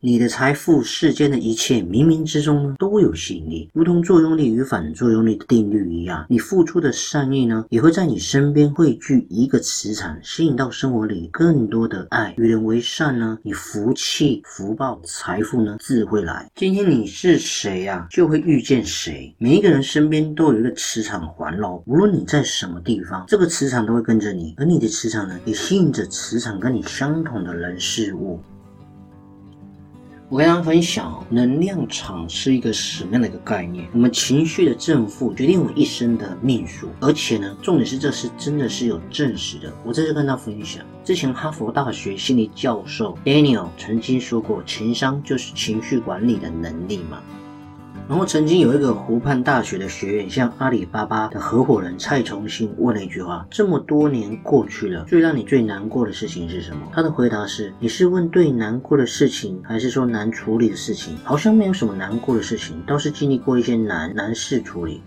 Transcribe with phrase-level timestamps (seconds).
[0.00, 6.24] 你的财富，世间的一切，冥冥之中呢，都有吸引力，如同作用力与反作用力的定律一样。
[6.28, 12.32] 你付出的善意呢，也会在你身边汇聚一个磁场，吸引到生活里更多的爱。
[12.38, 16.48] 与人为善呢，你福气、福报、财富呢，自会来。
[16.54, 19.34] 今天你是谁呀，就会遇见谁。
[19.38, 28.38] 每一个人身边都有一个磁场环绕，无论你在什么地方，这个磁场都会跟着你，而你的磁场呢，也吸引着磁场跟你相同的人事物。
[30.30, 33.88] 我跟大家分享，能量场是一个什么样的一个概念？
[33.94, 39.72] 我们情绪的正负决定我一生的命数，而且呢，重点是这是真的是有证实的。
[39.86, 47.22] 我在这跟大家分享，之前哈佛大学心理教授 Daniel 曾经说过，情商就是情绪管理的能力嘛。
[48.08, 56.88] 然后曾经有一个湖畔大学的学员向阿里巴巴的合伙人蔡崇信问了一句话：这么多年过去了，最让你最难过的事情是什么？
[56.90, 61.18] 他的回答是：你是问对难过的事情，还是说难处理的事情？
[61.22, 65.02] 好像没有什么难过的事情，倒是经历过一些难难事处理。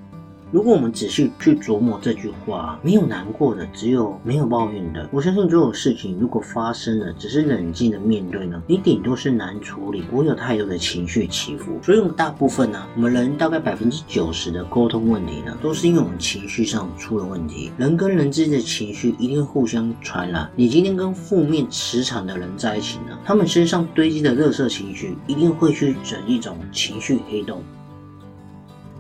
[0.52, 5.08] 如果我们仔细去琢磨这句话，没有难过的，只有没有抱怨的。
[5.10, 11.80] 我相信所有事情如果发生了，只是冷静的面对呢，你顶多是难处理，不会有太多的情绪起伏。
[11.82, 17.72] 所以，我们大部分呢，我们人大概百分之九十的沟通问题呢，都是因为我们情绪上出了问题。
[17.78, 20.52] 人跟人之间的情绪一定会互相传染。
[20.56, 27.64] 你今天跟负面磁场的人在一起呢，他们身上堆积的热色情绪，一定会去整一种情绪黑洞。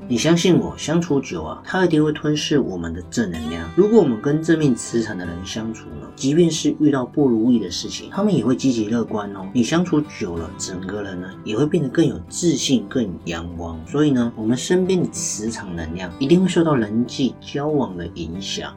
[0.07, 3.69] 你相信我，相处久啊，他一定会吞噬我们的正能量。
[3.75, 9.47] 如果我们跟正面磁场的人相处呢，即便是遇到不如意的事情，他们也会积极乐观哦。
[9.53, 13.79] 你相处久了，整个人呢也会变得更有自信、更阳光。
[13.87, 18.75] 所以呢，我们身边的磁场能量一定会受到人际交往的影响。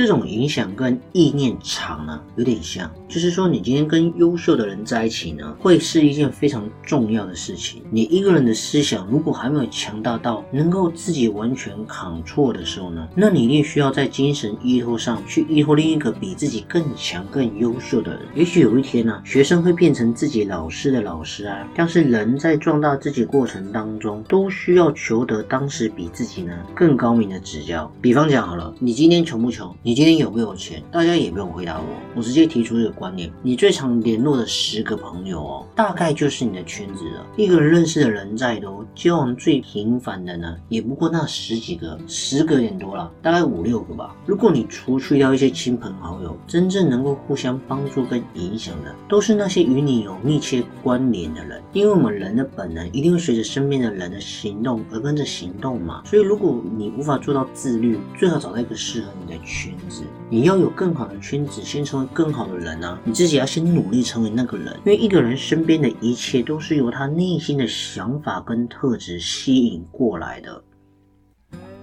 [0.00, 7.82] 这种影响跟意念场呢有点像，就是说你今天跟优秀的人在一起呢，会是一件非常重要的事情。
[7.90, 18.22] 你一个人的思想如果还没有强大到能够自己完全扛错的时候呢，那你一定需要在精神依托上去依托另一个比自己更强、更优秀的人。
[18.34, 21.68] 也许有一天呢，学生会变成自己老师的老师啊。
[21.76, 27.92] 但是人在壮大自己过程当中，都需要求得当时比自己呢更高明的指教。
[28.00, 29.76] 比方讲好了，你今天穷不穷？
[29.90, 30.80] 你今天有没有钱？
[30.92, 31.84] 大家也不用回答我，
[32.14, 37.26] 我直接提出一个观念：你最常联络的十个朋友哦，大概就是你的圈子了。
[37.36, 44.14] 一个人认识的人再多，交往最频繁的呢，也不过那十几个，十个有点多了，大概五六个吧。
[44.24, 51.60] 如果你除去掉一些亲朋好友，真正能够互相帮助跟影响的，都是那些与你有密切关联的人。
[51.72, 56.00] 因为我们人的本能一定会随着身边的人的行动而跟着行动嘛。
[56.04, 59.69] 所以如果你无法做到自律，最好找到一个适合你的圈。
[59.78, 62.98] 圈子，你要有更好的圈子，先成为更好的人啊！
[63.04, 70.62] 你自己要先努力成为那个人，因为一个人身边的一切都是由他内心的想法跟特质吸引过来的。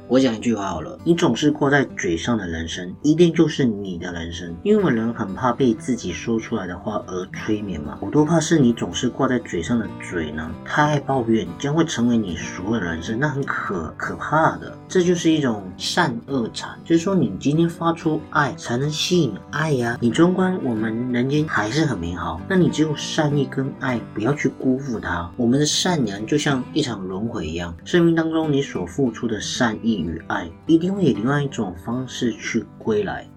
[0.10, 4.56] 我讲一句话好了，你总是挂在嘴上的人生，一定就是你的人生。
[4.64, 7.98] 因为人很怕被自己说出来的话而催眠嘛。
[8.00, 14.78] 我都怕是你总是挂在嘴上的嘴呢，太抱怨，将会成为你所有的人生，那很可可怕的。
[14.88, 19.98] 这就是一种善恶禅，就是说你今天发出爱，才能吸引爱呀。
[20.00, 25.30] 你纵观我们人间还是很美好，那你只有善意跟爱，不要去辜负它。
[25.36, 29.97] 我们的善良就像一场轮回一样，生命当中你所付出的善意。
[29.98, 33.28] 与爱一定会以另外一种方式去归来。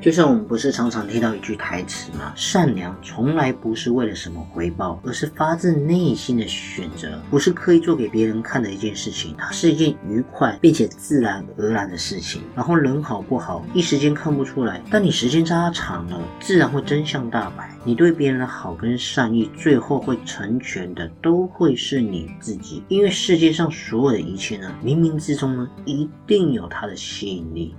[0.00, 2.32] 就像我们不是常常听到一句台词吗？
[2.36, 9.34] 善良从来不是为了什么回报，而是发自内心的选择，不是刻意做给别人看的一件事情。
[9.36, 12.42] 它是一件愉快并且自然而然的事情。
[12.54, 17.74] 然后人好不好，一时间看不出来，但你时间拉长了，自然会真相大白。
[17.84, 22.82] 你对别人的好跟善意，最后会成全的都会是你自己。
[22.88, 27.74] 因为世界上所有的一切呢，冥冥之中呢，一定有它的吸引力。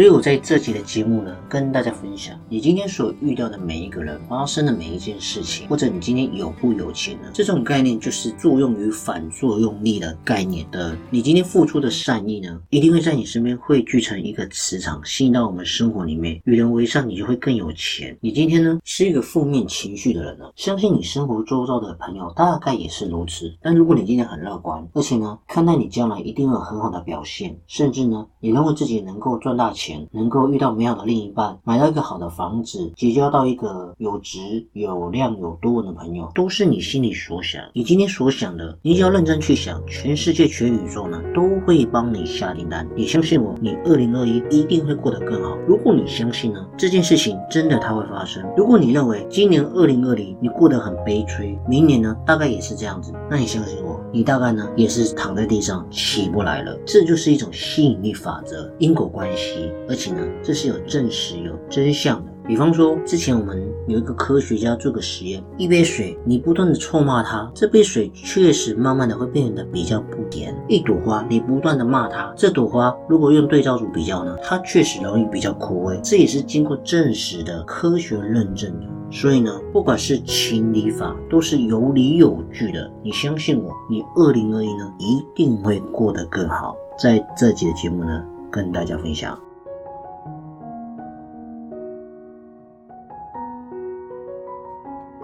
[0.00, 7.28] 所以我在这集的节目呢，跟大家分享，你今天所遇到的每一个人发生的每一件事情，或者你今天有不有钱呢？
[7.34, 10.96] 这种概念就是作用于反作用力的概念的。
[11.10, 16.40] 你今天付出的善意呢，一定会在你身边汇聚成一个磁场，吸引到我们生活里面。
[16.46, 18.16] 与人为善，你就会更有钱。
[18.22, 23.52] 你今天呢是一个负面情绪的人呢，相信你生活周遭的朋友大概也是如此。
[23.60, 37.62] 但如果你今天很乐观，而且呢看待你将来一定会有很好的表现，甚至呢你认为自己能够赚大钱，能够遇到美好的另一半，买到一个好的房子，结交到一个有质、有量、有多文的朋友，都是你心里所想。
[37.72, 42.88] 你今天所想的，你只要认真去想，全世界、全宇宙呢，都会帮你下订单。
[42.96, 45.56] 你相信我，你二零二一一定会过得更好。
[45.66, 48.42] 如果你相信呢，这件事情真的它会发生。
[48.56, 56.76] 如果你认为今年二零二零你过得很悲催，明年呢大概也是这样子，那你相信我，你大概呢也是躺在地上起不来了。
[56.84, 62.32] 这就是一种吸引力法则、因果关系，而且呢，这是有证实、有真相的。
[62.50, 76.00] 比方说，之前我们有一个科学家做个实验，一杯水，你不断的臭骂它，这杯水确实慢慢的会变得比较不甜；一朵花，你不断的骂它，这朵花如果用对照组比较呢，它确实容易比较枯萎。
[76.00, 78.86] 这也是经过证实的科学认证的。
[79.12, 82.90] 所以呢，不管是情理法，都是有理有据的。
[83.00, 86.74] 你相信我，你二零二一呢一定会过得更好。
[86.98, 89.38] 在这集的节目呢，跟大家分享。